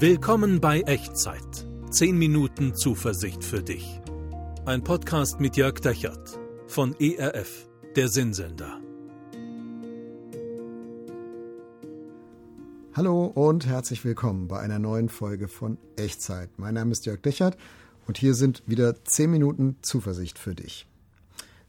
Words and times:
Willkommen 0.00 0.60
bei 0.60 0.82
Echtzeit. 0.82 1.66
10 1.90 2.16
Minuten 2.16 2.72
Zuversicht 2.76 3.42
für 3.42 3.64
dich. 3.64 4.00
Ein 4.64 4.84
Podcast 4.84 5.40
mit 5.40 5.56
Jörg 5.56 5.80
Dechert 5.80 6.38
von 6.68 6.94
ERF, 7.00 7.68
der 7.96 8.08
Sinnsender. 8.08 8.80
Hallo 12.94 13.24
und 13.24 13.66
herzlich 13.66 14.04
willkommen 14.04 14.46
bei 14.46 14.60
einer 14.60 14.78
neuen 14.78 15.08
Folge 15.08 15.48
von 15.48 15.78
Echtzeit. 15.96 16.56
Mein 16.60 16.74
Name 16.74 16.92
ist 16.92 17.04
Jörg 17.04 17.20
Dechert 17.20 17.58
und 18.06 18.18
hier 18.18 18.34
sind 18.34 18.62
wieder 18.66 19.04
10 19.04 19.28
Minuten 19.28 19.78
Zuversicht 19.82 20.38
für 20.38 20.54
dich. 20.54 20.86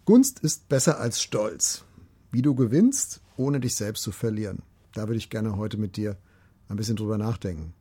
Gunst 0.05 0.41
ist 0.41 0.69
besser 0.69 0.99
als 0.99 1.19
Stolz. 1.19 1.83
Wie 2.31 2.43
du 2.43 2.53
gewinnst, 2.53 3.21
ohne 3.37 3.59
dich 3.59 3.75
selbst 3.75 4.03
zu 4.03 4.11
verlieren. 4.11 4.61
Da 4.93 5.07
würde 5.07 5.17
ich 5.17 5.31
gerne 5.31 5.57
heute 5.57 5.77
mit 5.77 5.97
dir 5.97 6.15
ein 6.67 6.77
bisschen 6.77 6.95
drüber 6.95 7.17
nachdenken. 7.17 7.73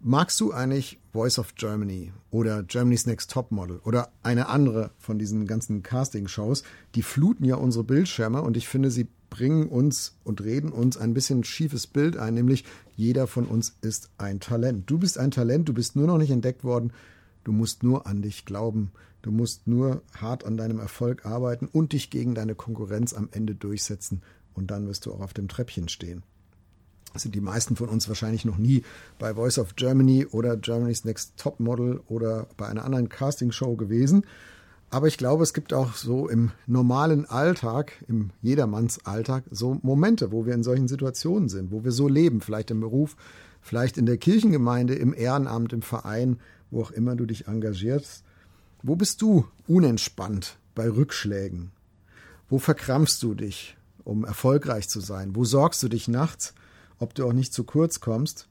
Magst 0.00 0.38
du 0.40 0.52
eigentlich 0.52 1.00
Voice 1.12 1.40
of 1.40 1.56
Germany 1.56 2.12
oder 2.30 2.62
Germany's 2.62 3.06
Next 3.06 3.32
Top 3.32 3.50
Model 3.50 3.80
oder 3.84 4.12
eine 4.22 4.48
andere 4.48 4.92
von 4.96 5.18
diesen 5.18 5.44
ganzen 5.48 5.82
Casting-Shows? 5.82 6.62
Die 6.94 7.02
fluten 7.02 7.44
ja 7.44 7.56
unsere 7.56 7.82
Bildschirme 7.82 8.42
und 8.42 8.56
ich 8.56 8.68
finde, 8.68 8.92
sie 8.92 9.08
bringen 9.28 9.66
uns 9.66 10.16
und 10.22 10.40
reden 10.40 10.70
uns 10.70 10.96
ein 10.96 11.14
bisschen 11.14 11.42
schiefes 11.42 11.88
Bild 11.88 12.16
ein, 12.16 12.34
nämlich 12.34 12.64
jeder 12.94 13.26
von 13.26 13.44
uns 13.44 13.76
ist 13.80 14.10
ein 14.18 14.38
Talent. 14.38 14.88
Du 14.88 14.98
bist 14.98 15.18
ein 15.18 15.32
Talent, 15.32 15.68
du 15.68 15.74
bist 15.74 15.96
nur 15.96 16.06
noch 16.06 16.18
nicht 16.18 16.30
entdeckt 16.30 16.62
worden, 16.62 16.92
du 17.42 17.50
musst 17.50 17.82
nur 17.82 18.06
an 18.06 18.22
dich 18.22 18.44
glauben, 18.44 18.92
du 19.22 19.32
musst 19.32 19.66
nur 19.66 20.02
hart 20.14 20.44
an 20.44 20.56
deinem 20.56 20.78
Erfolg 20.78 21.26
arbeiten 21.26 21.66
und 21.66 21.92
dich 21.92 22.08
gegen 22.10 22.36
deine 22.36 22.54
Konkurrenz 22.54 23.14
am 23.14 23.30
Ende 23.32 23.56
durchsetzen 23.56 24.22
und 24.54 24.70
dann 24.70 24.86
wirst 24.86 25.06
du 25.06 25.12
auch 25.12 25.20
auf 25.20 25.34
dem 25.34 25.48
Treppchen 25.48 25.88
stehen 25.88 26.22
sind 27.22 27.34
die 27.34 27.40
meisten 27.40 27.76
von 27.76 27.88
uns 27.88 28.08
wahrscheinlich 28.08 28.44
noch 28.44 28.58
nie 28.58 28.82
bei 29.18 29.34
Voice 29.34 29.58
of 29.58 29.76
Germany 29.76 30.26
oder 30.26 30.56
Germany's 30.56 31.04
Next 31.04 31.34
Top 31.36 31.60
Model 31.60 32.00
oder 32.08 32.46
bei 32.56 32.66
einer 32.66 32.84
anderen 32.84 33.08
Castingshow 33.08 33.76
gewesen. 33.76 34.24
Aber 34.90 35.06
ich 35.06 35.18
glaube, 35.18 35.42
es 35.42 35.52
gibt 35.52 35.74
auch 35.74 35.94
so 35.94 36.28
im 36.28 36.50
normalen 36.66 37.26
Alltag, 37.26 37.92
im 38.08 38.30
Jedermannsalltag, 38.40 39.44
so 39.50 39.78
Momente, 39.82 40.32
wo 40.32 40.46
wir 40.46 40.54
in 40.54 40.62
solchen 40.62 40.88
Situationen 40.88 41.50
sind, 41.50 41.70
wo 41.70 41.84
wir 41.84 41.92
so 41.92 42.08
leben, 42.08 42.40
vielleicht 42.40 42.70
im 42.70 42.80
Beruf, 42.80 43.16
vielleicht 43.60 43.98
in 43.98 44.06
der 44.06 44.16
Kirchengemeinde, 44.16 44.94
im 44.94 45.12
Ehrenamt, 45.12 45.74
im 45.74 45.82
Verein, 45.82 46.38
wo 46.70 46.82
auch 46.82 46.90
immer 46.90 47.16
du 47.16 47.26
dich 47.26 47.48
engagierst. 47.48 48.24
Wo 48.82 48.96
bist 48.96 49.20
du 49.20 49.46
unentspannt 49.66 50.56
bei 50.74 50.88
Rückschlägen? 50.88 51.70
Wo 52.48 52.58
verkrampfst 52.58 53.22
du 53.22 53.34
dich, 53.34 53.76
um 54.04 54.24
erfolgreich 54.24 54.88
zu 54.88 55.00
sein? 55.00 55.36
Wo 55.36 55.44
sorgst 55.44 55.82
du 55.82 55.88
dich 55.88 56.08
nachts, 56.08 56.54
ob 56.98 57.14
du 57.14 57.26
auch 57.26 57.32
nicht 57.32 57.52
zu 57.52 57.64
kurz 57.64 58.00
kommst 58.00 58.48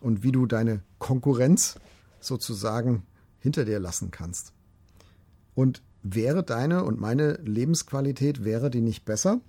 und 0.00 0.22
wie 0.22 0.32
du 0.32 0.46
deine 0.46 0.82
Konkurrenz 0.98 1.76
sozusagen 2.20 3.04
hinter 3.38 3.64
dir 3.64 3.80
lassen 3.80 4.10
kannst. 4.10 4.52
Und 5.54 5.82
wäre 6.02 6.42
deine 6.42 6.84
und 6.84 7.00
meine 7.00 7.34
Lebensqualität, 7.42 8.44
wäre 8.44 8.70
die 8.70 8.80
nicht 8.80 9.04
besser, 9.04 9.40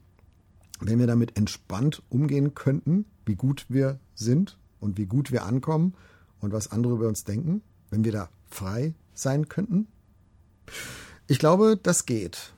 wenn 0.79 0.99
wir 0.99 1.07
damit 1.07 1.37
entspannt 1.37 2.01
umgehen 2.09 2.55
könnten, 2.55 3.05
wie 3.25 3.35
gut 3.35 3.65
wir 3.69 3.99
sind 4.15 4.57
und 4.79 4.97
wie 4.97 5.05
gut 5.05 5.31
wir 5.31 5.45
ankommen 5.45 5.93
und 6.39 6.51
was 6.51 6.71
andere 6.71 6.93
über 6.93 7.07
uns 7.07 7.23
denken, 7.23 7.61
wenn 7.89 8.03
wir 8.03 8.11
da 8.11 8.29
frei 8.49 8.95
sein 9.13 9.47
könnten? 9.47 9.87
Ich 11.27 11.39
glaube, 11.39 11.77
das 11.81 12.05
geht. 12.05 12.51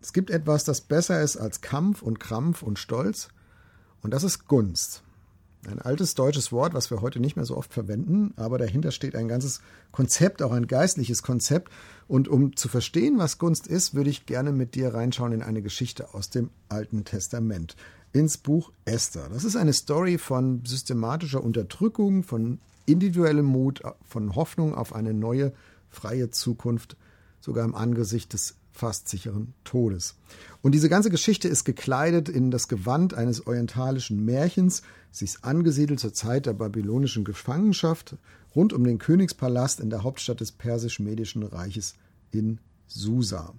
Es 0.00 0.12
gibt 0.12 0.30
etwas, 0.30 0.64
das 0.64 0.80
besser 0.80 1.20
ist 1.20 1.36
als 1.36 1.60
Kampf 1.60 2.00
und 2.00 2.20
Krampf 2.20 2.62
und 2.62 2.78
Stolz. 2.78 3.28
Und 4.02 4.12
das 4.12 4.24
ist 4.24 4.46
Gunst. 4.46 5.02
Ein 5.68 5.78
altes 5.78 6.14
deutsches 6.14 6.52
Wort, 6.52 6.72
was 6.72 6.90
wir 6.90 7.02
heute 7.02 7.20
nicht 7.20 7.36
mehr 7.36 7.44
so 7.44 7.54
oft 7.54 7.74
verwenden, 7.74 8.32
aber 8.36 8.56
dahinter 8.56 8.92
steht 8.92 9.14
ein 9.14 9.28
ganzes 9.28 9.60
Konzept, 9.92 10.40
auch 10.40 10.52
ein 10.52 10.66
geistliches 10.66 11.22
Konzept. 11.22 11.70
Und 12.08 12.28
um 12.28 12.56
zu 12.56 12.68
verstehen, 12.68 13.18
was 13.18 13.36
Gunst 13.36 13.66
ist, 13.66 13.94
würde 13.94 14.08
ich 14.08 14.24
gerne 14.24 14.52
mit 14.52 14.74
dir 14.74 14.94
reinschauen 14.94 15.32
in 15.32 15.42
eine 15.42 15.60
Geschichte 15.60 16.14
aus 16.14 16.30
dem 16.30 16.48
Alten 16.70 17.04
Testament, 17.04 17.76
ins 18.14 18.38
Buch 18.38 18.72
Esther. 18.86 19.28
Das 19.28 19.44
ist 19.44 19.54
eine 19.54 19.74
Story 19.74 20.16
von 20.16 20.64
systematischer 20.64 21.44
Unterdrückung, 21.44 22.22
von 22.22 22.58
individuellem 22.86 23.44
Mut, 23.44 23.82
von 24.02 24.34
Hoffnung 24.34 24.74
auf 24.74 24.94
eine 24.94 25.12
neue, 25.12 25.52
freie 25.90 26.30
Zukunft, 26.30 26.96
sogar 27.40 27.64
im 27.64 27.74
Angesicht 27.74 28.32
des 28.32 28.56
fast 28.72 29.08
sicheren 29.08 29.54
Todes. 29.64 30.16
Und 30.62 30.72
diese 30.72 30.88
ganze 30.88 31.10
Geschichte 31.10 31.48
ist 31.48 31.64
gekleidet 31.64 32.28
in 32.28 32.50
das 32.50 32.68
Gewand 32.68 33.14
eines 33.14 33.46
orientalischen 33.46 34.24
Märchens. 34.24 34.82
Sie 35.10 35.24
ist 35.24 35.44
angesiedelt 35.44 36.00
zur 36.00 36.12
Zeit 36.12 36.46
der 36.46 36.52
babylonischen 36.52 37.24
Gefangenschaft 37.24 38.16
rund 38.54 38.72
um 38.72 38.84
den 38.84 38.98
Königspalast 38.98 39.80
in 39.80 39.90
der 39.90 40.02
Hauptstadt 40.02 40.40
des 40.40 40.52
persisch-medischen 40.52 41.42
Reiches 41.42 41.94
in 42.30 42.58
Susa. 42.86 43.54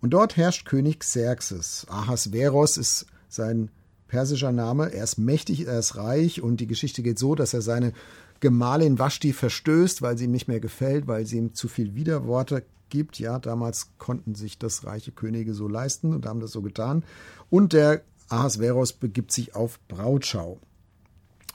Und 0.00 0.10
dort 0.10 0.36
herrscht 0.36 0.66
König 0.66 1.00
Xerxes. 1.00 1.86
Ahasveros 1.88 2.76
ist 2.76 3.06
sein 3.28 3.70
persischer 4.08 4.52
Name. 4.52 4.92
Er 4.92 5.04
ist 5.04 5.18
mächtig, 5.18 5.66
er 5.66 5.78
ist 5.78 5.96
reich 5.96 6.42
und 6.42 6.60
die 6.60 6.66
Geschichte 6.66 7.02
geht 7.02 7.18
so, 7.18 7.34
dass 7.34 7.54
er 7.54 7.62
seine 7.62 7.92
Gemahlin 8.40 8.98
Vashti 8.98 9.32
verstößt, 9.32 10.02
weil 10.02 10.18
sie 10.18 10.24
ihm 10.24 10.32
nicht 10.32 10.48
mehr 10.48 10.60
gefällt, 10.60 11.06
weil 11.06 11.26
sie 11.26 11.38
ihm 11.38 11.54
zu 11.54 11.68
viel 11.68 11.94
Widerworte 11.94 12.64
gibt. 12.88 13.18
Ja, 13.18 13.38
damals 13.38 13.90
konnten 13.98 14.34
sich 14.34 14.58
das 14.58 14.84
reiche 14.84 15.12
Könige 15.12 15.54
so 15.54 15.68
leisten 15.68 16.12
und 16.12 16.26
haben 16.26 16.40
das 16.40 16.52
so 16.52 16.62
getan. 16.62 17.04
Und 17.50 17.72
der 17.72 18.02
Ahasveros 18.28 18.92
begibt 18.92 19.32
sich 19.32 19.54
auf 19.54 19.78
Brautschau. 19.88 20.58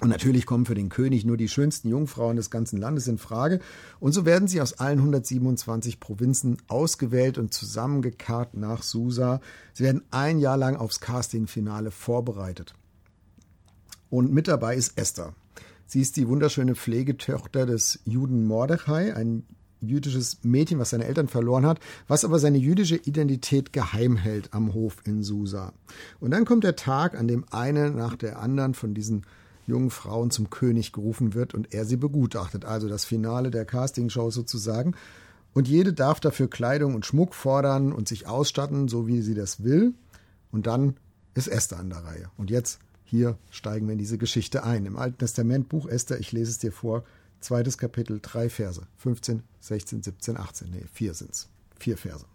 Und 0.02 0.10
natürlich 0.10 0.48
kommen 0.48 0.66
für 0.66 0.74
den 0.74 0.90
König 0.90 1.26
nur 1.26 1.38
die 1.38 1.48
schönsten 1.48 1.88
Jungfrauen 1.88 2.36
des 2.36 2.50
ganzen 2.50 2.78
Landes 2.78 3.08
in 3.08 3.20
Frage. 3.20 3.60
Und 4.00 4.14
so 4.14 4.26
werden 4.26 4.48
sie 4.48 4.60
aus 4.60 4.74
allen 4.74 4.98
127 4.98 6.00
Provinzen 6.00 6.58
ausgewählt 6.68 7.38
und 7.38 7.54
zusammengekarrt 7.54 8.56
nach 8.56 8.82
Susa. 8.82 9.42
Sie 9.74 9.84
werden 9.84 10.02
ein 10.10 10.40
Jahr 10.40 10.58
lang 10.58 10.76
aufs 10.76 11.02
Castingfinale 11.02 11.92
vorbereitet. 11.92 12.74
Und 14.10 14.34
mit 14.34 14.48
dabei 14.48 14.76
ist 14.76 14.98
Esther. 14.98 15.36
Sie 15.86 16.02
ist 16.02 16.18
die 16.18 16.28
wunderschöne 16.28 16.74
Pflegetochter 16.74 17.68
des 17.68 18.00
Juden 18.04 18.48
Mordechai, 18.48 19.14
ein 19.14 19.44
jüdisches 19.82 20.40
Mädchen, 20.44 20.80
was 20.80 20.92
seine 20.92 21.06
Eltern 21.06 21.28
verloren 21.28 21.66
hat, 21.66 21.80
was 22.08 22.26
aber 22.26 22.40
seine 22.40 22.58
jüdische 22.58 22.96
Identität 22.96 23.74
geheim 23.74 24.18
hält 24.18 24.54
am 24.54 24.74
Hof 24.74 24.98
in 25.06 25.24
Susa. 25.24 25.74
Und 26.20 26.32
dann 26.32 26.46
kommt 26.46 26.64
der 26.64 26.76
Tag, 26.76 27.18
an 27.18 27.28
dem 27.28 27.46
eine 27.52 27.92
nach 27.92 28.16
der 28.16 28.40
anderen 28.40 28.74
von 28.74 28.94
diesen 28.94 29.26
jungen 29.68 29.90
Frauen 29.90 30.32
zum 30.32 30.50
König 30.50 30.92
gerufen 30.92 31.34
wird 31.34 31.54
und 31.54 31.74
er 31.74 31.86
sie 31.86 31.98
begutachtet. 31.98 32.66
Also 32.66 32.88
das 32.88 33.06
Finale 33.06 33.52
der 33.52 33.66
Castingshow 33.66 34.30
sozusagen. 34.32 34.96
Und 35.54 35.68
jede 35.68 35.94
darf 35.94 36.20
dafür 36.20 36.50
Kleidung 36.50 36.96
und 36.96 37.06
Schmuck 37.06 37.34
fordern 37.34 37.92
und 37.92 38.08
sich 38.08 38.28
ausstatten, 38.28 38.88
so 38.88 39.08
wie 39.08 39.22
sie 39.22 39.34
das 39.34 39.64
will. 39.64 39.94
Und 40.52 40.68
dann 40.68 40.96
ist 41.34 41.48
Esther 41.48 41.80
an 41.80 41.90
der 41.90 42.04
Reihe. 42.04 42.30
Und 42.38 42.50
jetzt 42.50 42.80
hier 43.04 43.38
steigen 43.50 43.88
wir 43.88 43.94
in 43.94 44.00
diese 44.00 44.18
Geschichte 44.18 44.64
ein. 44.64 44.86
Im 44.86 44.98
Alten 44.98 45.18
Testament, 45.18 45.68
Buch 45.68 45.88
Esther, 45.88 46.20
ich 46.20 46.32
lese 46.32 46.52
es 46.52 46.60
dir 46.60 46.72
vor, 46.72 47.04
zweites 47.42 47.78
Kapitel, 47.78 48.20
drei 48.22 48.50
Verse, 48.50 48.82
15, 48.98 49.44
16, 49.60 50.04
17, 50.04 50.38
18, 50.38 50.70
nee, 50.72 50.86
vier 50.94 51.14
sind's, 51.14 51.50
vier 51.78 51.98
Verse. 51.98 52.26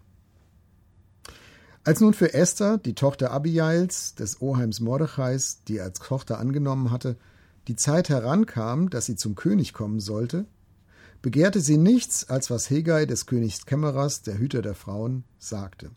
Als 1.83 2.01
nun 2.01 2.13
für 2.13 2.33
Esther, 2.33 2.77
die 2.77 2.95
Tochter 2.95 3.31
Abijails, 3.31 4.15
des 4.15 4.41
Oheims 4.41 4.81
Mordechais, 4.81 5.63
die 5.67 5.77
er 5.77 5.85
als 5.85 5.99
Tochter 5.99 6.37
angenommen 6.37 6.91
hatte, 6.91 7.15
die 7.67 7.75
Zeit 7.77 8.09
herankam, 8.09 8.89
dass 8.89 9.05
sie 9.05 9.15
zum 9.15 9.35
König 9.35 9.73
kommen 9.73 9.99
sollte, 9.99 10.45
begehrte 11.21 11.61
sie 11.61 11.77
nichts, 11.77 12.29
als 12.29 12.49
was 12.49 12.69
Hegai 12.69 13.05
des 13.05 13.25
Königs 13.25 13.65
Kämmerers, 13.65 14.21
der 14.21 14.37
Hüter 14.37 14.61
der 14.61 14.75
Frauen, 14.75 15.23
sagte. 15.39 15.91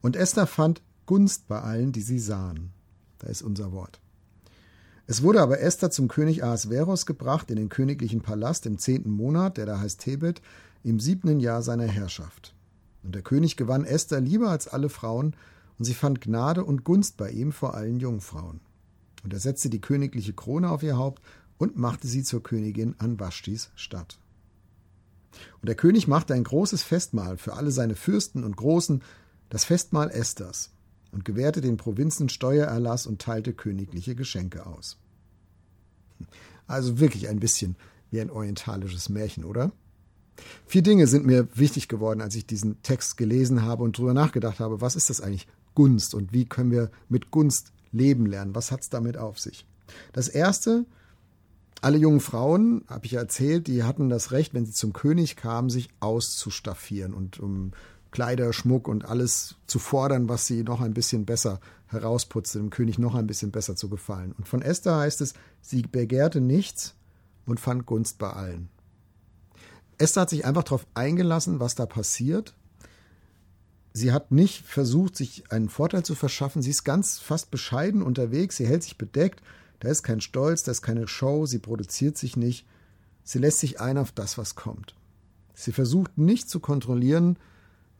Und 0.00 0.16
Esther 0.16 0.46
fand 0.46 0.82
Gunst 1.06 1.48
bei 1.48 1.60
allen, 1.60 1.92
die 1.92 2.02
sie 2.02 2.18
sahen. 2.18 2.70
Da 3.18 3.26
ist 3.26 3.42
unser 3.42 3.72
Wort. 3.72 4.00
Es 5.10 5.24
wurde 5.24 5.42
aber 5.42 5.58
Esther 5.58 5.90
zum 5.90 6.06
König 6.06 6.44
Ahasveros 6.44 7.04
gebracht 7.04 7.50
in 7.50 7.56
den 7.56 7.68
königlichen 7.68 8.20
Palast 8.20 8.64
im 8.64 8.78
zehnten 8.78 9.10
Monat, 9.10 9.56
der 9.56 9.66
da 9.66 9.80
heißt 9.80 10.00
Tebet, 10.00 10.40
im 10.84 11.00
siebten 11.00 11.40
Jahr 11.40 11.62
seiner 11.62 11.88
Herrschaft. 11.88 12.54
Und 13.02 13.16
der 13.16 13.22
König 13.22 13.56
gewann 13.56 13.84
Esther 13.84 14.20
lieber 14.20 14.50
als 14.50 14.68
alle 14.68 14.88
Frauen, 14.88 15.34
und 15.80 15.84
sie 15.84 15.94
fand 15.94 16.20
Gnade 16.20 16.64
und 16.64 16.84
Gunst 16.84 17.16
bei 17.16 17.28
ihm 17.28 17.50
vor 17.50 17.74
allen 17.74 17.98
Jungfrauen. 17.98 18.60
Und 19.24 19.32
er 19.32 19.40
setzte 19.40 19.68
die 19.68 19.80
königliche 19.80 20.32
Krone 20.32 20.70
auf 20.70 20.84
ihr 20.84 20.96
Haupt 20.96 21.20
und 21.58 21.76
machte 21.76 22.06
sie 22.06 22.22
zur 22.22 22.44
Königin 22.44 22.94
an 22.98 23.18
Vaschtis 23.18 23.72
Stadt. 23.74 24.20
Und 25.60 25.66
der 25.66 25.74
König 25.74 26.06
machte 26.06 26.34
ein 26.34 26.44
großes 26.44 26.84
Festmahl 26.84 27.36
für 27.36 27.54
alle 27.54 27.72
seine 27.72 27.96
Fürsten 27.96 28.44
und 28.44 28.56
Großen, 28.56 29.02
das 29.48 29.64
Festmahl 29.64 30.08
Esthers 30.08 30.70
und 31.10 31.24
gewährte 31.24 31.60
den 31.60 31.76
Provinzen 31.76 32.28
Steuererlass 32.28 33.08
und 33.08 33.20
teilte 33.20 33.52
königliche 33.54 34.14
Geschenke 34.14 34.66
aus. 34.66 34.99
Also 36.66 36.98
wirklich 37.00 37.28
ein 37.28 37.40
bisschen 37.40 37.76
wie 38.10 38.20
ein 38.20 38.30
orientalisches 38.30 39.08
Märchen, 39.08 39.44
oder? 39.44 39.72
Vier 40.66 40.82
Dinge 40.82 41.06
sind 41.06 41.26
mir 41.26 41.48
wichtig 41.54 41.88
geworden, 41.88 42.20
als 42.20 42.34
ich 42.34 42.46
diesen 42.46 42.82
Text 42.82 43.16
gelesen 43.16 43.62
habe 43.62 43.82
und 43.82 43.98
darüber 43.98 44.14
nachgedacht 44.14 44.60
habe, 44.60 44.80
was 44.80 44.96
ist 44.96 45.10
das 45.10 45.20
eigentlich 45.20 45.46
Gunst 45.74 46.14
und 46.14 46.32
wie 46.32 46.46
können 46.46 46.70
wir 46.70 46.90
mit 47.08 47.30
Gunst 47.30 47.72
leben 47.92 48.26
lernen? 48.26 48.54
Was 48.54 48.72
hat 48.72 48.80
es 48.80 48.88
damit 48.88 49.16
auf 49.16 49.38
sich? 49.38 49.66
Das 50.12 50.28
erste, 50.28 50.86
Alle 51.82 51.96
jungen 51.96 52.20
Frauen, 52.20 52.84
habe 52.88 53.06
ich 53.06 53.14
erzählt, 53.14 53.66
die 53.66 53.84
hatten 53.84 54.10
das 54.10 54.32
Recht, 54.32 54.52
wenn 54.52 54.66
sie 54.66 54.72
zum 54.72 54.92
König 54.92 55.36
kamen, 55.36 55.70
sich 55.70 55.88
auszustaffieren 56.00 57.14
und 57.14 57.40
um 57.40 57.72
Kleider, 58.10 58.52
Schmuck 58.52 58.88
und 58.88 59.04
alles 59.04 59.56
zu 59.66 59.78
fordern, 59.78 60.28
was 60.28 60.46
sie 60.46 60.62
noch 60.62 60.80
ein 60.80 60.94
bisschen 60.94 61.26
besser 61.26 61.60
herausputzte, 61.86 62.58
dem 62.58 62.70
König 62.70 62.98
noch 62.98 63.14
ein 63.14 63.26
bisschen 63.26 63.50
besser 63.50 63.76
zu 63.76 63.88
gefallen. 63.88 64.32
Und 64.36 64.48
von 64.48 64.62
Esther 64.62 64.96
heißt 64.96 65.20
es, 65.20 65.34
sie 65.60 65.82
begehrte 65.82 66.40
nichts 66.40 66.94
und 67.46 67.60
fand 67.60 67.86
Gunst 67.86 68.18
bei 68.18 68.30
allen. 68.30 68.68
Esther 69.98 70.22
hat 70.22 70.30
sich 70.30 70.44
einfach 70.44 70.64
darauf 70.64 70.86
eingelassen, 70.94 71.60
was 71.60 71.74
da 71.74 71.86
passiert. 71.86 72.54
Sie 73.92 74.12
hat 74.12 74.30
nicht 74.30 74.64
versucht, 74.64 75.16
sich 75.16 75.50
einen 75.50 75.68
Vorteil 75.68 76.04
zu 76.04 76.14
verschaffen. 76.14 76.62
Sie 76.62 76.70
ist 76.70 76.84
ganz 76.84 77.18
fast 77.18 77.50
bescheiden 77.50 78.02
unterwegs. 78.02 78.56
Sie 78.56 78.66
hält 78.66 78.82
sich 78.82 78.96
bedeckt. 78.96 79.42
Da 79.80 79.88
ist 79.88 80.02
kein 80.02 80.20
Stolz, 80.20 80.62
da 80.62 80.70
ist 80.70 80.82
keine 80.82 81.08
Show. 81.08 81.46
Sie 81.46 81.58
produziert 81.58 82.16
sich 82.16 82.36
nicht. 82.36 82.66
Sie 83.24 83.38
lässt 83.38 83.58
sich 83.58 83.80
ein 83.80 83.98
auf 83.98 84.12
das, 84.12 84.38
was 84.38 84.54
kommt. 84.54 84.94
Sie 85.54 85.72
versucht 85.72 86.16
nicht 86.16 86.48
zu 86.48 86.60
kontrollieren, 86.60 87.36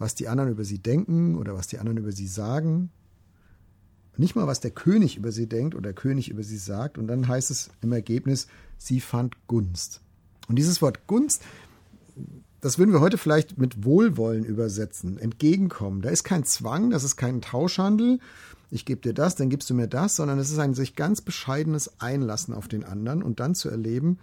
was 0.00 0.14
die 0.14 0.29
anderen 0.29 0.50
über 0.50 0.64
sie 0.64 0.79
denken 0.79 1.37
oder 1.37 1.55
was 1.55 1.69
die 1.69 1.79
anderen 1.79 1.99
über 1.99 2.11
sie 2.11 2.26
sagen. 2.26 2.91
Nicht 4.17 4.35
mal, 4.35 4.47
was 4.47 4.61
der 4.61 4.70
König 4.70 5.17
über 5.17 5.31
sie 5.31 5.47
denkt 5.47 5.75
oder 5.75 5.85
der 5.85 5.93
König 5.93 6.31
über 6.31 6.43
sie 6.43 6.56
sagt. 6.56 6.99
Und 6.99 7.06
dann 7.06 7.29
heißt 7.29 7.50
es 7.50 7.70
im 7.82 7.93
Ergebnis, 7.93 8.49
sie 8.79 9.00
fand 9.00 9.37
Gunst. 9.47 10.00
Und 10.49 10.56
dieses 10.56 10.82
Wort 10.82 11.06
Gunst, 11.06 11.43
das 12.61 12.79
würden 12.79 12.93
wir 12.93 13.00
heute 13.00 13.19
vielleicht 13.19 13.58
mit 13.58 13.85
Wohlwollen 13.85 14.44
übersetzen, 14.44 15.19
entgegenkommen. 15.19 16.02
Da 16.02 16.11
ist 16.11 16.25
kein 16.25 16.44
Zwang, 16.44 16.91
das 16.91 17.05
ist 17.05 17.17
kein 17.17 17.41
Tauschhandel. 17.41 18.20
Ich 18.70 18.85
gebe 18.85 19.00
dir 19.00 19.14
das, 19.14 19.37
dann 19.37 19.50
gibst 19.50 19.69
du 19.69 19.75
mir 19.75 19.87
das, 19.87 20.17
sondern 20.17 20.38
es 20.38 20.50
ist 20.50 20.58
ein 20.58 20.75
sich 20.75 20.97
ganz 20.97 21.20
bescheidenes 21.20 22.00
Einlassen 22.00 22.55
auf 22.55 22.69
den 22.69 22.85
anderen 22.85 23.23
und 23.23 23.38
dann 23.38 23.55
zu 23.55 23.69
erleben, 23.69 24.19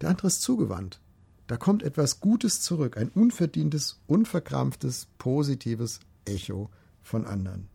der 0.00 0.10
andere 0.10 0.28
ist 0.28 0.42
zugewandt. 0.42 1.00
Da 1.46 1.56
kommt 1.56 1.82
etwas 1.84 2.20
Gutes 2.20 2.60
zurück, 2.60 2.96
ein 2.96 3.08
unverdientes, 3.08 4.00
unverkrampftes, 4.08 5.08
positives 5.18 6.00
Echo 6.24 6.70
von 7.02 7.24
anderen. 7.24 7.68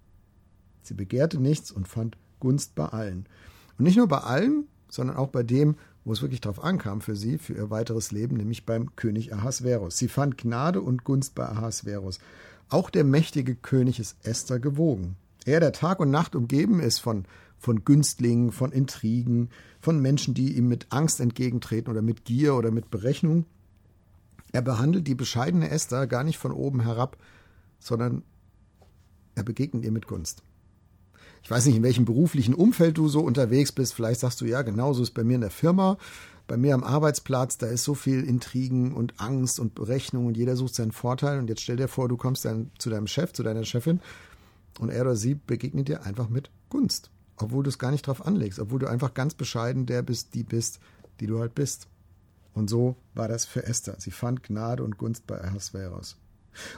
Sie 0.82 0.94
begehrte 0.94 1.40
nichts 1.40 1.72
und 1.72 1.88
fand 1.88 2.18
Gunst 2.40 2.76
bei 2.76 2.86
allen. 2.86 3.28
Und 3.78 3.86
nicht 3.86 3.98
nur 3.98 4.08
bei 4.08 4.18
allen, 4.18 4.68
sondern 4.90 5.16
auch 5.16 5.30
bei 5.30 5.44
dem, 5.44 5.76
wo 6.04 6.12
es 6.12 6.22
wirklich 6.22 6.42
darauf 6.42 6.64
ankam 6.64 7.00
für 7.00 7.16
sie, 7.16 7.38
für 7.38 7.54
ihr 7.54 7.70
weiteres 7.70 8.12
Leben, 8.12 8.36
nämlich 8.36 8.66
beim 8.66 8.96
König 8.96 9.34
Ahasverus. 9.34 9.98
Sie 9.98 10.08
fand 10.08 10.38
Gnade 10.38 10.82
und 10.82 11.04
Gunst 11.04 11.36
bei 11.36 11.48
Ahasverus. 11.48 12.20
Auch 12.70 12.90
der 12.90 13.04
mächtige 13.04 13.56
König 13.56 14.00
ist 14.00 14.18
Esther 14.24 14.60
gewogen. 14.60 15.16
Er, 15.46 15.60
der 15.60 15.72
Tag 15.72 16.00
und 16.00 16.12
Nacht 16.12 16.36
umgeben 16.36 16.80
ist 16.80 17.00
von, 17.00 17.26
von 17.58 17.86
Günstlingen, 17.86 18.52
von 18.52 18.72
Intrigen, 18.72 19.50
von 19.80 20.00
Menschen, 20.00 20.34
die 20.34 20.58
ihm 20.58 20.68
mit 20.68 20.88
Angst 20.90 21.20
entgegentreten 21.20 21.90
oder 21.90 22.02
mit 22.02 22.26
Gier 22.26 22.56
oder 22.56 22.72
mit 22.72 22.92
Berechnung, 22.92 23.46
er 24.52 24.62
behandelt 24.62 25.08
die 25.08 25.16
bescheidene 25.16 25.70
Esther 25.70 26.08
gar 26.08 26.24
nicht 26.24 26.38
von 26.38 26.52
oben 26.52 26.82
herab, 26.82 27.18
sondern 27.80 28.24
er 29.36 29.44
begegnet 29.44 29.86
ihr 29.86 29.92
mit 29.92 30.08
Gunst. 30.08 30.44
Ich 31.44 31.50
weiß 31.50 31.66
nicht, 31.66 31.76
in 31.76 31.84
welchem 31.84 32.06
beruflichen 32.06 32.54
Umfeld 32.54 32.98
du 32.98 33.08
so 33.08 33.22
unterwegs 33.22 33.72
bist. 33.72 33.94
Vielleicht 33.94 34.20
sagst 34.20 34.42
du, 34.42 34.46
ja, 34.46 34.62
genauso 34.62 35.02
ist 35.02 35.12
bei 35.12 35.24
mir 35.24 35.36
in 35.36 35.42
der 35.42 35.50
Firma, 35.50 35.98
bei 36.48 36.58
mir 36.58 36.76
am 36.76 36.84
Arbeitsplatz, 36.84 37.58
da 37.58 37.68
ist 37.68 37.84
so 37.84 37.96
viel 37.96 38.24
Intrigen 38.24 38.94
und 38.94 39.20
Angst 39.20 39.60
und 39.60 39.74
Berechnung 39.74 40.28
und 40.28 40.38
jeder 40.38 40.56
sucht 40.56 40.76
seinen 40.76 40.92
Vorteil. 40.92 41.40
Und 41.40 41.50
jetzt 41.50 41.62
stell 41.62 41.78
dir 41.78 41.88
vor, 41.88 42.10
du 42.10 42.18
kommst 42.18 42.46
dann 42.46 42.72
zu 42.78 42.90
deinem 42.90 43.08
Chef, 43.08 43.34
zu 43.34 43.42
deiner 43.42 43.64
Chefin 43.64 44.02
und 44.80 44.90
er 44.90 45.02
oder 45.02 45.16
sie 45.16 45.36
begegnet 45.36 45.88
dir 45.88 46.04
einfach 46.04 46.30
mit 46.30 46.52
Gunst. 46.70 47.10
Obwohl 47.38 47.64
du 47.64 47.70
es 47.70 47.80
gar 47.80 47.92
nicht 47.92 48.06
drauf 48.06 48.26
anlegst, 48.26 48.60
obwohl 48.60 48.80
du 48.80 48.88
einfach 48.88 49.14
ganz 49.14 49.34
bescheiden 49.34 49.86
der 49.86 50.04
bist, 50.04 50.36
die 50.36 50.44
bist, 50.44 50.80
die 51.20 51.28
du 51.28 51.40
halt 51.40 51.56
bist. 51.56 51.88
Und 52.54 52.70
so 52.70 52.96
war 53.14 53.28
das 53.28 53.46
für 53.46 53.64
Esther. 53.66 53.96
Sie 54.00 54.12
fand 54.12 54.44
Gnade 54.44 54.84
und 54.84 54.98
Gunst 54.98 55.26
bei 55.28 55.42
Ahasveros. 55.42 56.18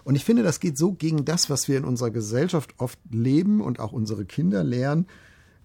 Und 0.03 0.15
ich 0.15 0.23
finde, 0.23 0.43
das 0.43 0.59
geht 0.59 0.77
so 0.77 0.93
gegen 0.93 1.25
das, 1.25 1.49
was 1.49 1.67
wir 1.67 1.77
in 1.77 1.85
unserer 1.85 2.11
Gesellschaft 2.11 2.75
oft 2.77 2.99
leben 3.09 3.61
und 3.61 3.79
auch 3.79 3.91
unsere 3.91 4.25
Kinder 4.25 4.63
lernen. 4.63 5.07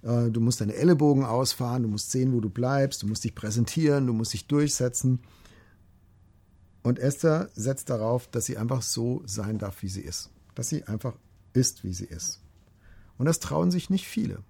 Äh, 0.03 0.31
du 0.31 0.41
musst 0.41 0.61
deine 0.61 0.75
Ellenbogen 0.75 1.25
ausfahren, 1.25 1.83
du 1.83 1.89
musst 1.89 2.11
sehen, 2.11 2.33
wo 2.33 2.41
du 2.41 2.49
bleibst, 2.49 3.03
du 3.03 3.07
musst 3.07 3.25
dich 3.25 3.35
präsentieren, 3.35 4.07
du 4.07 4.13
musst 4.13 4.33
dich 4.33 4.47
durchsetzen. 4.47 5.21
Und 6.83 6.99
Esther 6.99 7.51
setzt 7.55 7.91
darauf, 7.91 8.29
dass 8.29 8.47
sie 8.47 8.57
einfach 8.57 8.83
so 8.83 9.23
sein 9.27 9.59
darf, 9.59 9.83
wie 9.83 9.89
sie 9.89 10.01
ist. 10.01 10.31
Dass 10.55 10.69
sie 10.71 10.85
einfach 10.85 11.15
ist, 11.53 11.85
wie 11.85 11.93
sie 11.93 12.07
ist. 12.07 12.41
Und 13.19 13.27
das 13.27 13.41
trauen 13.41 13.71
sich 13.71 13.91
nicht 13.91 14.07
viele. 14.07 14.43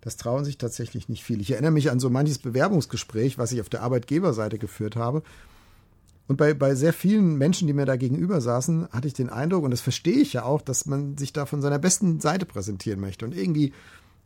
Das 0.00 0.16
trauen 0.16 0.44
sich 0.44 0.58
tatsächlich 0.58 1.08
nicht 1.08 1.24
viele. 1.24 1.42
Ich 1.42 1.50
erinnere 1.50 1.72
mich 1.72 1.90
an 1.90 2.00
so 2.00 2.10
manches 2.10 2.38
Bewerbungsgespräch, 2.38 3.38
was 3.38 3.52
ich 3.52 3.60
auf 3.60 3.68
der 3.68 3.82
Arbeitgeberseite 3.82 4.58
geführt 4.58 4.96
habe. 4.96 5.22
Und 6.26 6.36
bei, 6.36 6.54
bei 6.54 6.74
sehr 6.74 6.92
vielen 6.92 7.36
Menschen, 7.36 7.66
die 7.66 7.72
mir 7.72 7.86
da 7.86 7.96
gegenüber 7.96 8.40
saßen, 8.40 8.88
hatte 8.92 9.08
ich 9.08 9.14
den 9.14 9.30
Eindruck, 9.30 9.64
und 9.64 9.72
das 9.72 9.80
verstehe 9.80 10.20
ich 10.20 10.32
ja 10.32 10.44
auch, 10.44 10.62
dass 10.62 10.86
man 10.86 11.18
sich 11.18 11.32
da 11.32 11.44
von 11.44 11.60
seiner 11.60 11.78
besten 11.78 12.20
Seite 12.20 12.46
präsentieren 12.46 13.00
möchte 13.00 13.24
und 13.24 13.36
irgendwie 13.36 13.72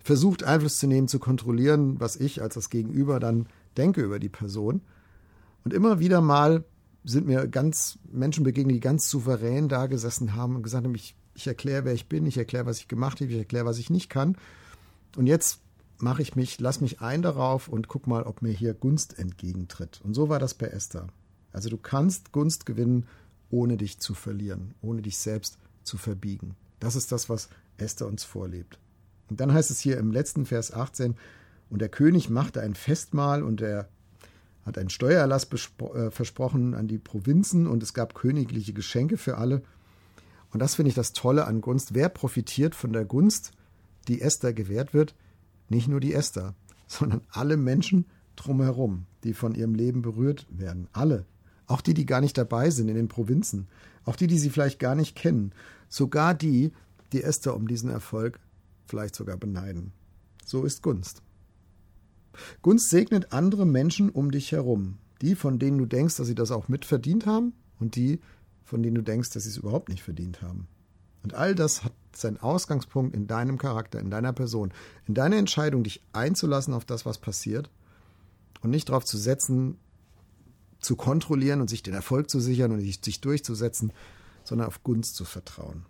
versucht, 0.01 0.45
Einfluss 0.45 0.79
zu 0.79 0.87
nehmen, 0.87 1.09
zu 1.09 1.19
kontrollieren, 1.19 1.99
was 1.99 2.17
ich 2.17 2.43
als 2.43 2.55
das 2.55 2.69
Gegenüber 2.69 3.21
dann 3.21 3.47
denke 3.79 4.03
über 4.03 4.19
die 4.19 4.29
Person. 4.29 4.83
Und 5.65 5.73
immer 5.73 5.99
wieder 5.99 6.21
mal 6.21 6.65
sind 7.05 7.27
mir 7.27 7.49
ganz 7.49 7.99
Menschen 8.13 8.45
begegnet, 8.45 8.77
die 8.77 8.81
ganz 8.81 9.09
souverän 9.09 9.69
da 9.69 9.87
gesessen 9.87 10.37
haben 10.37 10.57
und 10.57 10.63
gesagt 10.63 10.85
haben, 10.85 10.95
ich, 10.95 11.17
ich 11.35 11.47
erkläre, 11.47 11.87
wer 11.87 11.95
ich 11.95 12.09
bin, 12.09 12.27
ich 12.27 12.37
erkläre, 12.37 12.67
was 12.67 12.79
ich 12.79 12.89
gemacht 12.89 13.21
habe, 13.21 13.31
ich 13.31 13.39
erkläre, 13.39 13.65
was 13.65 13.79
ich 13.79 13.89
nicht 13.89 14.11
kann. 14.11 14.37
Und 15.17 15.27
jetzt 15.27 15.61
mache 15.99 16.23
ich 16.23 16.37
mich, 16.37 16.61
lass 16.61 16.81
mich 16.81 17.01
ein 17.01 17.23
darauf 17.23 17.69
und 17.69 17.89
guck 17.89 18.07
mal, 18.07 18.25
ob 18.25 18.43
mir 18.43 18.53
hier 18.53 18.75
Gunst 18.75 19.19
entgegentritt. 19.19 20.01
Und 20.03 20.15
so 20.15 20.29
war 20.29 20.39
das 20.39 20.55
bei 20.55 20.67
Esther. 20.67 21.07
Also 21.53 21.69
du 21.69 21.77
kannst 21.77 22.33
Gunst 22.33 22.67
gewinnen, 22.67 23.07
ohne 23.51 23.77
dich 23.77 23.99
zu 24.01 24.15
verlieren, 24.15 24.75
ohne 24.83 25.03
dich 25.03 25.19
selbst 25.19 25.59
zu 25.83 25.97
verbiegen. 25.97 26.57
Das 26.81 26.97
ist 26.97 27.13
das, 27.13 27.29
was 27.29 27.49
Esther 27.77 28.07
uns 28.07 28.25
vorlebt. 28.25 28.79
Und 29.31 29.41
dann 29.41 29.53
heißt 29.53 29.71
es 29.71 29.81
hier 29.81 29.99
im 29.99 30.11
letzten 30.11 30.47
Vers 30.47 30.73
18, 30.73 31.17
und 31.71 31.81
der 31.81 31.89
König 31.89 32.31
machte 32.31 32.61
ein 32.61 32.75
Festmahl 32.75 33.43
und 33.43 33.61
er 33.61 33.89
hat 34.65 34.79
einen 34.79 34.91
Steuererlass 34.91 35.49
äh, 35.53 36.11
versprochen 36.11 36.75
an 36.75 36.89
die 36.89 36.99
Provinzen 36.99 37.67
und 37.67 37.83
es 37.83 37.95
gab 37.95 38.15
königliche 38.15 38.73
Geschenke 38.73 39.17
für 39.17 39.39
alle. 39.39 39.63
Und 40.53 40.61
das 40.61 40.77
finde 40.77 40.91
ich 40.91 40.95
das 40.95 41.13
Tolle 41.13 41.47
an 41.47 41.61
Gunst. 41.61 41.95
Wer 41.95 42.09
profitiert 42.09 42.75
von 42.75 42.93
der 42.93 43.05
Gunst, 43.05 43.53
die 44.09 44.21
Esther 44.21 44.53
gewährt 44.53 44.95
wird? 44.95 45.15
Nicht 45.69 45.89
nur 45.89 46.01
die 46.01 46.15
Esther, 46.15 46.55
sondern 46.87 47.23
alle 47.31 47.57
Menschen 47.57 48.07
drumherum, 48.37 49.07
die 49.23 49.35
von 49.35 49.55
ihrem 49.55 49.75
Leben 49.75 50.03
berührt 50.03 50.47
werden. 50.51 50.89
Alle. 50.93 51.27
Auch 51.67 51.81
die, 51.81 51.95
die 51.95 52.07
gar 52.07 52.21
nicht 52.21 52.37
dabei 52.37 52.71
sind 52.71 52.89
in 52.89 52.97
den 52.97 53.09
Provinzen. 53.09 53.69
Auch 54.05 54.17
die, 54.17 54.27
die 54.27 54.39
sie 54.39 54.51
vielleicht 54.51 54.79
gar 54.79 54.95
nicht 54.95 55.17
kennen. 55.17 55.53
Sogar 55.89 56.35
die, 56.35 56.73
die 57.13 57.23
Esther 57.23 57.57
um 57.57 57.69
diesen 57.69 57.91
Erfolg 57.91 58.39
vielleicht 58.87 59.15
sogar 59.15 59.37
beneiden. 59.37 59.93
So 60.45 60.65
ist 60.65 60.83
Gunst. 60.83 61.23
Gunst 62.63 62.91
segnet 62.91 63.33
andere 63.33 63.65
Menschen 63.65 64.11
um 64.11 64.31
dich 64.31 64.53
herum. 64.53 64.99
Die, 65.23 65.35
von 65.35 65.59
denen 65.59 65.79
du 65.79 65.87
denkst, 65.87 66.17
dass 66.17 66.27
sie 66.27 66.35
das 66.35 66.51
auch 66.51 66.69
mitverdient 66.69 67.25
haben 67.25 67.55
und 67.79 67.97
die, 67.97 68.21
von 68.65 68.83
denen 68.83 68.97
du 68.97 69.03
denkst, 69.03 69.31
dass 69.31 69.45
sie 69.45 69.51
es 69.51 69.57
überhaupt 69.57 69.89
nicht 69.89 70.03
verdient 70.03 70.43
haben. 70.43 70.67
Und 71.25 71.35
all 71.35 71.55
das 71.55 71.83
hat 71.83 71.93
seinen 72.15 72.37
Ausgangspunkt 72.37 73.17
in 73.17 73.27
deinem 73.27 73.59
Charakter, 73.59 73.99
in 73.99 74.11
deiner 74.11 74.33
Person, 74.33 74.73
in 75.07 75.15
deiner 75.15 75.37
Entscheidung, 75.37 75.83
dich 75.83 76.03
einzulassen 76.13 76.75
auf 76.75 76.85
das, 76.85 77.07
was 77.07 77.19
passiert 77.19 77.71
und 78.61 78.71
nicht 78.71 78.91
darauf 78.91 79.05
zu 79.05 79.17
setzen, 79.17 79.79
zu 80.81 80.97
kontrollieren 80.97 81.63
und 81.63 81.71
sich 81.71 81.83
den 81.83 81.95
Erfolg 81.95 82.29
zu 82.29 82.41
sichern 82.41 82.73
und 82.73 82.81
sich 82.81 83.21
durchzusetzen, 83.21 83.93
sondern 84.45 84.69
auf 84.69 84.85
Gunst 84.85 85.17
zu 85.17 85.25
vertrauen. 85.25 85.87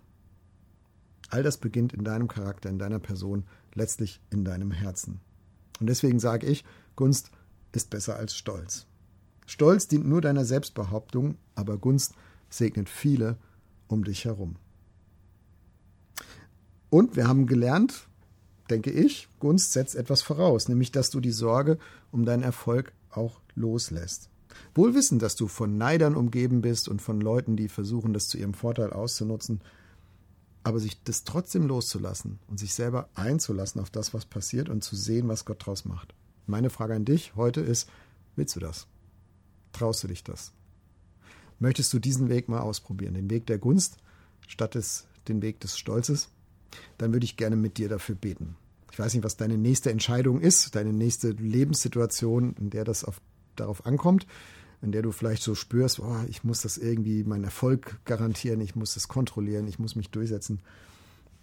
All 1.29 1.43
das 1.43 1.57
beginnt 1.57 1.91
in 1.91 2.05
deinem 2.05 2.29
Charakter, 2.29 2.69
in 2.69 2.79
deiner 2.79 2.99
Person, 2.99 3.43
letztlich 3.73 4.21
in 4.29 4.45
deinem 4.45 4.71
Herzen. 4.71 5.19
Und 5.81 5.87
deswegen 5.87 6.19
sage 6.19 6.47
ich, 6.47 6.63
Gunst 6.95 7.31
ist 7.73 7.89
besser 7.89 8.15
als 8.15 8.35
Stolz. 8.35 8.87
Stolz 9.45 9.89
dient 9.89 10.07
nur 10.07 10.21
deiner 10.21 10.45
Selbstbehauptung, 10.45 11.37
aber 11.55 11.77
Gunst 11.77 12.13
segnet 12.49 12.89
viele 12.89 13.37
um 13.87 14.05
dich 14.05 14.23
herum. 14.23 14.55
Und 16.95 17.17
wir 17.17 17.27
haben 17.27 17.45
gelernt, 17.45 18.07
denke 18.69 18.89
ich, 18.89 19.27
Gunst 19.41 19.73
setzt 19.73 19.95
etwas 19.95 20.21
voraus, 20.21 20.69
nämlich 20.69 20.93
dass 20.93 21.09
du 21.09 21.19
die 21.19 21.33
Sorge 21.33 21.77
um 22.09 22.23
deinen 22.23 22.41
Erfolg 22.41 22.93
auch 23.09 23.41
loslässt. 23.53 24.29
Wohl 24.73 24.95
wissen, 24.95 25.19
dass 25.19 25.35
du 25.35 25.49
von 25.49 25.77
Neidern 25.77 26.15
umgeben 26.15 26.61
bist 26.61 26.87
und 26.87 27.01
von 27.01 27.19
Leuten, 27.19 27.57
die 27.57 27.67
versuchen, 27.67 28.13
das 28.13 28.29
zu 28.29 28.37
ihrem 28.37 28.53
Vorteil 28.53 28.93
auszunutzen, 28.93 29.59
aber 30.63 30.79
sich 30.79 31.03
das 31.03 31.25
trotzdem 31.25 31.67
loszulassen 31.67 32.39
und 32.47 32.61
sich 32.61 32.73
selber 32.73 33.09
einzulassen 33.13 33.81
auf 33.81 33.89
das, 33.89 34.13
was 34.13 34.23
passiert 34.23 34.69
und 34.69 34.81
zu 34.81 34.95
sehen, 34.95 35.27
was 35.27 35.43
Gott 35.43 35.65
draus 35.65 35.83
macht. 35.83 36.15
Meine 36.47 36.69
Frage 36.69 36.95
an 36.95 37.03
dich 37.03 37.35
heute 37.35 37.59
ist, 37.59 37.89
willst 38.37 38.55
du 38.55 38.61
das? 38.61 38.87
Traust 39.73 40.01
du 40.01 40.07
dich 40.07 40.23
das? 40.23 40.53
Möchtest 41.59 41.91
du 41.91 41.99
diesen 41.99 42.29
Weg 42.29 42.47
mal 42.47 42.61
ausprobieren, 42.61 43.15
den 43.15 43.29
Weg 43.29 43.47
der 43.47 43.57
Gunst 43.57 43.97
statt 44.47 44.75
des, 44.75 45.07
den 45.27 45.41
Weg 45.41 45.59
des 45.59 45.77
Stolzes? 45.77 46.29
Dann 46.97 47.13
würde 47.13 47.25
ich 47.25 47.37
gerne 47.37 47.55
mit 47.55 47.77
dir 47.77 47.89
dafür 47.89 48.15
beten. 48.15 48.55
Ich 48.91 48.99
weiß 48.99 49.13
nicht, 49.13 49.23
was 49.23 49.37
deine 49.37 49.57
nächste 49.57 49.91
Entscheidung 49.91 50.39
ist, 50.39 50.75
deine 50.75 50.93
nächste 50.93 51.31
Lebenssituation, 51.31 52.55
in 52.59 52.69
der 52.69 52.85
das 52.85 53.03
auf, 53.03 53.19
darauf 53.55 53.85
ankommt, 53.85 54.25
in 54.81 54.91
der 54.91 55.01
du 55.01 55.11
vielleicht 55.11 55.43
so 55.43 55.55
spürst, 55.55 55.99
oh, 55.99 56.23
ich 56.29 56.43
muss 56.43 56.61
das 56.61 56.77
irgendwie 56.77 57.23
meinen 57.23 57.43
Erfolg 57.43 57.99
garantieren, 58.05 58.61
ich 58.61 58.75
muss 58.75 58.93
das 58.93 59.07
kontrollieren, 59.07 59.67
ich 59.67 59.79
muss 59.79 59.95
mich 59.95 60.11
durchsetzen. 60.11 60.61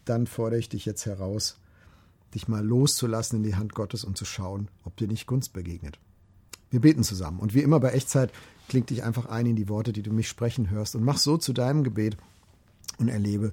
Dann 0.05 0.27
fordere 0.27 0.61
ich 0.61 0.69
dich 0.69 0.87
jetzt 0.87 1.07
heraus, 1.07 1.59
dich 2.35 2.49
mal 2.49 2.65
loszulassen 2.65 3.39
in 3.39 3.43
die 3.43 3.57
Hand 3.57 3.75
Gottes 3.75 4.05
und 4.05 4.17
zu 4.17 4.25
schauen, 4.25 4.69
ob 4.85 4.97
dir 4.97 5.09
nicht 5.09 5.27
Gunst 5.27 5.53
begegnet. 5.53 5.99
Wir 6.71 6.81
beten 6.81 7.03
zusammen. 7.03 7.39
Und 7.39 7.53
wie 7.53 7.61
immer 7.61 7.81
bei 7.81 7.91
Echtzeit 7.91 8.33
klingt 8.69 8.91
dich 8.91 9.03
einfach 9.03 9.27
ein 9.27 9.47
in 9.47 9.57
die 9.57 9.69
Worte, 9.69 9.93
die 9.93 10.03
du 10.03 10.13
mich 10.13 10.29
sprechen 10.29 10.71
hörst 10.71 10.97
und 10.97 11.05
mach 11.05 11.19
so 11.19 11.37
zu 11.37 11.53
deinem 11.53 11.85
Gebet 11.85 12.17
und 12.99 13.09
erlebe, 13.09 13.53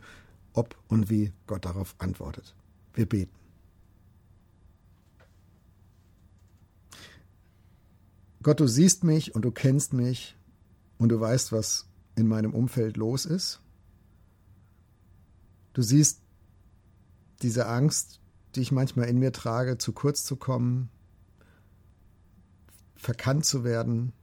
ob 0.53 0.77
und 0.88 1.10
wie 1.10 1.34
Gott 1.48 1.65
darauf 1.65 1.96
antwortet. 2.00 2.56
Wir 2.94 3.08
beten. 3.08 3.36
Gott, 8.41 8.60
du 8.60 8.68
siehst 8.68 9.03
mich 9.03 9.36
und 9.36 9.44
du 9.44 9.51
kennst 9.51 9.94
mich 9.94 10.38
und 10.98 11.10
du 11.10 11.20
weißt, 11.20 11.51
was 11.51 11.88
in 12.15 12.27
meinem 12.27 12.53
Umfeld 12.53 12.98
los 12.98 13.25
ist. 13.25 13.62
Du 15.74 15.82
siehst 15.82 16.22
diese 17.41 17.68
Angst, 17.68 18.20
die 18.56 18.62
ich 18.62 18.72
manchmal 18.72 19.08
in 19.08 19.20
mir 19.20 19.32
trage, 19.32 19.77
zu 19.77 19.94
kurz 19.94 20.24
zu 20.24 20.36
kommen, 20.36 20.89
verkannt 22.96 23.46
zu 23.46 23.63
werden, 23.63 24.13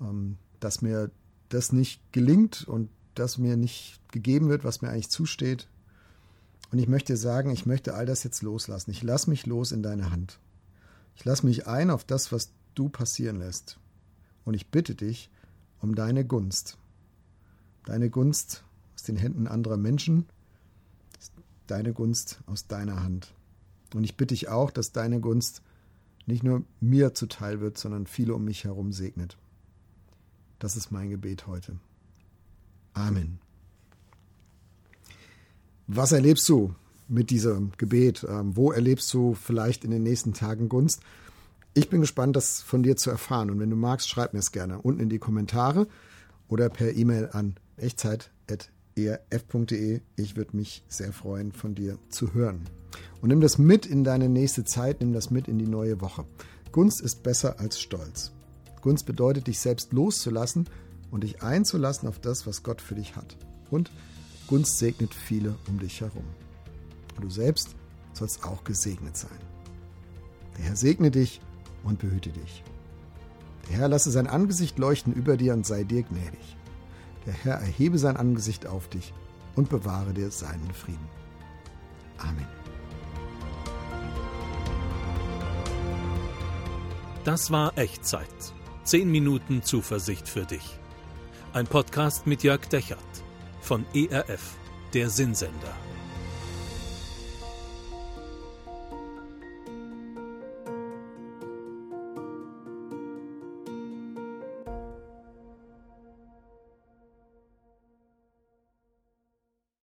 ähm, 0.00 0.38
dass 0.60 0.82
mir 0.82 1.10
das 1.48 1.72
nicht 1.72 2.12
gelingt 2.12 2.66
und 2.66 2.90
das 3.18 3.38
mir 3.38 3.56
nicht 3.56 4.00
gegeben 4.12 4.48
wird, 4.48 4.64
was 4.64 4.82
mir 4.82 4.90
eigentlich 4.90 5.10
zusteht. 5.10 5.68
Und 6.70 6.78
ich 6.78 6.88
möchte 6.88 7.16
sagen, 7.16 7.50
ich 7.50 7.66
möchte 7.66 7.94
all 7.94 8.06
das 8.06 8.24
jetzt 8.24 8.42
loslassen. 8.42 8.90
Ich 8.90 9.02
lasse 9.02 9.30
mich 9.30 9.46
los 9.46 9.72
in 9.72 9.82
deine 9.82 10.10
Hand. 10.10 10.38
Ich 11.16 11.24
lasse 11.24 11.46
mich 11.46 11.66
ein 11.66 11.90
auf 11.90 12.04
das, 12.04 12.30
was 12.30 12.50
du 12.74 12.88
passieren 12.88 13.38
lässt. 13.38 13.78
Und 14.44 14.54
ich 14.54 14.70
bitte 14.70 14.94
dich 14.94 15.30
um 15.80 15.94
deine 15.94 16.24
Gunst. 16.24 16.78
Deine 17.84 18.10
Gunst 18.10 18.64
aus 18.94 19.02
den 19.02 19.16
Händen 19.16 19.46
anderer 19.46 19.76
Menschen, 19.76 20.26
deine 21.66 21.92
Gunst 21.92 22.40
aus 22.46 22.66
deiner 22.66 23.02
Hand. 23.02 23.34
Und 23.94 24.04
ich 24.04 24.16
bitte 24.16 24.34
dich 24.34 24.48
auch, 24.48 24.70
dass 24.70 24.92
deine 24.92 25.20
Gunst 25.20 25.62
nicht 26.26 26.42
nur 26.42 26.64
mir 26.80 27.14
zuteil 27.14 27.60
wird, 27.60 27.78
sondern 27.78 28.06
viele 28.06 28.34
um 28.34 28.44
mich 28.44 28.64
herum 28.64 28.92
segnet. 28.92 29.38
Das 30.58 30.76
ist 30.76 30.90
mein 30.90 31.08
Gebet 31.08 31.46
heute. 31.46 31.78
Amen. 32.98 33.38
Was 35.86 36.12
erlebst 36.12 36.48
du 36.48 36.74
mit 37.06 37.28
diesem 37.30 37.70
Gebet? 37.78 38.26
Ähm, 38.28 38.56
wo 38.56 38.72
erlebst 38.72 39.14
du 39.14 39.34
vielleicht 39.34 39.84
in 39.84 39.92
den 39.92 40.02
nächsten 40.02 40.34
Tagen 40.34 40.68
Gunst? 40.68 41.00
Ich 41.74 41.88
bin 41.88 42.00
gespannt, 42.00 42.34
das 42.34 42.60
von 42.60 42.82
dir 42.82 42.96
zu 42.96 43.10
erfahren. 43.10 43.50
Und 43.50 43.60
wenn 43.60 43.70
du 43.70 43.76
magst, 43.76 44.08
schreib 44.08 44.32
mir 44.32 44.40
es 44.40 44.50
gerne 44.50 44.82
unten 44.82 44.98
in 45.00 45.08
die 45.08 45.20
Kommentare 45.20 45.86
oder 46.48 46.68
per 46.68 46.96
E-Mail 46.96 47.28
an 47.32 47.54
echtzeit.erf.de. 47.76 50.00
Ich 50.16 50.36
würde 50.36 50.56
mich 50.56 50.82
sehr 50.88 51.12
freuen, 51.12 51.52
von 51.52 51.76
dir 51.76 51.98
zu 52.08 52.34
hören. 52.34 52.64
Und 53.22 53.28
nimm 53.28 53.40
das 53.40 53.58
mit 53.58 53.86
in 53.86 54.02
deine 54.02 54.28
nächste 54.28 54.64
Zeit, 54.64 54.98
nimm 55.00 55.12
das 55.12 55.30
mit 55.30 55.46
in 55.46 55.58
die 55.58 55.68
neue 55.68 56.00
Woche. 56.00 56.24
Gunst 56.72 57.00
ist 57.00 57.22
besser 57.22 57.60
als 57.60 57.80
Stolz. 57.80 58.32
Gunst 58.82 59.06
bedeutet, 59.06 59.46
dich 59.46 59.60
selbst 59.60 59.92
loszulassen 59.92 60.68
und 61.10 61.24
dich 61.24 61.42
einzulassen 61.42 62.08
auf 62.08 62.18
das, 62.18 62.46
was 62.46 62.62
Gott 62.62 62.80
für 62.80 62.94
dich 62.94 63.16
hat. 63.16 63.36
Und 63.70 63.90
Gunst 64.46 64.78
segnet 64.78 65.14
viele 65.14 65.54
um 65.68 65.78
dich 65.78 66.00
herum. 66.00 66.24
Und 67.16 67.24
du 67.24 67.30
selbst 67.30 67.74
sollst 68.12 68.44
auch 68.44 68.64
gesegnet 68.64 69.16
sein. 69.16 69.38
Der 70.56 70.66
Herr 70.66 70.76
segne 70.76 71.10
dich 71.10 71.40
und 71.84 71.98
behüte 71.98 72.30
dich. 72.30 72.62
Der 73.68 73.78
Herr 73.78 73.88
lasse 73.88 74.10
sein 74.10 74.26
Angesicht 74.26 74.78
leuchten 74.78 75.12
über 75.12 75.36
dir 75.36 75.52
und 75.52 75.66
sei 75.66 75.84
dir 75.84 76.02
gnädig. 76.02 76.56
Der 77.26 77.34
Herr 77.34 77.56
erhebe 77.56 77.98
sein 77.98 78.16
Angesicht 78.16 78.66
auf 78.66 78.88
dich 78.88 79.12
und 79.54 79.68
bewahre 79.68 80.14
dir 80.14 80.30
seinen 80.30 80.72
Frieden. 80.72 81.08
Amen. 82.16 82.46
Das 87.24 87.50
war 87.50 87.76
Echtzeit. 87.76 88.26
Zehn 88.84 89.10
Minuten 89.10 89.62
Zuversicht 89.62 90.28
für 90.28 90.46
dich. 90.46 90.78
Ein 91.54 91.66
Podcast 91.66 92.26
mit 92.26 92.42
Jörg 92.42 92.68
Dechert 92.68 92.98
von 93.62 93.86
ERF, 93.94 94.56
der 94.92 95.08
Sinnsender. 95.08 95.87